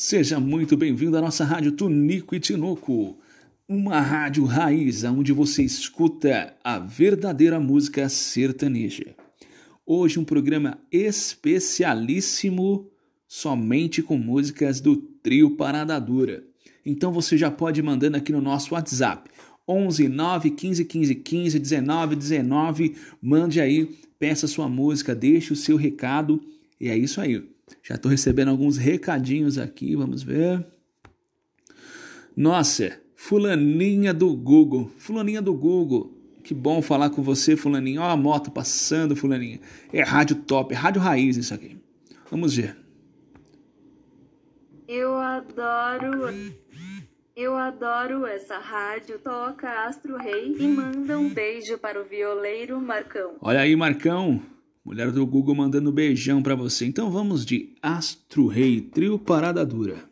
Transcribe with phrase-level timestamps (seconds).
[0.00, 3.18] Seja muito bem-vindo à nossa rádio Tunico e Tinoco,
[3.68, 9.16] uma rádio raiz onde você escuta a verdadeira música sertaneja.
[9.84, 12.88] Hoje um programa especialíssimo
[13.26, 16.44] somente com músicas do trio Parada Dura.
[16.86, 19.28] Então você já pode ir mandando aqui no nosso WhatsApp
[19.66, 22.94] 11 9 15 15 15 19 19.
[23.20, 26.40] Mande aí, peça sua música, deixe o seu recado
[26.80, 27.57] e é isso aí.
[27.82, 30.64] Já estou recebendo alguns recadinhos aqui, vamos ver.
[32.36, 36.14] Nossa, fulaninha do Google, fulaninha do Google.
[36.44, 38.00] Que bom falar com você, fulaninha.
[38.00, 39.60] Ó a moto passando, fulaninha.
[39.92, 41.76] É rádio top, é rádio raiz isso aqui.
[42.30, 42.76] Vamos ver.
[44.86, 46.32] Eu adoro.
[47.36, 49.18] Eu adoro essa rádio.
[49.18, 53.36] Toca Astro Rei e manda um beijo para o violeiro Marcão.
[53.40, 54.42] Olha aí, Marcão.
[54.88, 56.86] Mulher do Google mandando beijão para você.
[56.86, 60.08] Então vamos de Astro Rei, trio Parada Dura.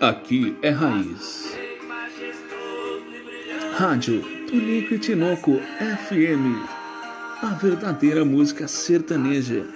[0.00, 1.58] Aqui é Raiz.
[3.76, 6.62] Rádio Tunico e Tinoco FM.
[7.42, 9.66] A verdadeira música sertaneja.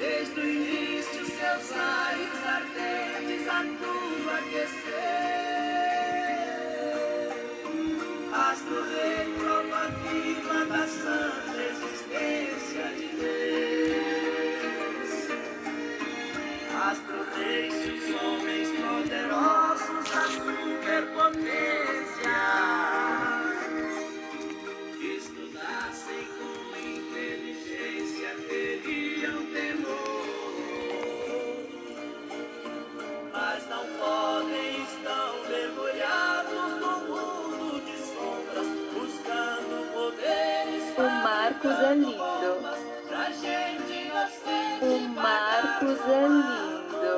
[0.00, 4.85] Desde o início, seus ares ardentes a tudo aquecer.
[40.98, 42.16] O Marcos é lindo.
[44.80, 47.16] O Marcos é lindo.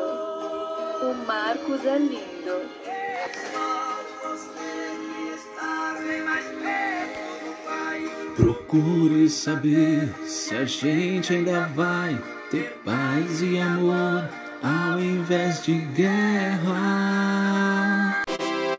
[1.03, 2.69] O Marcos é lindo.
[8.37, 14.29] Procure saber se a gente ainda vai ter paz e amor
[14.61, 17.18] ao invés de guerra.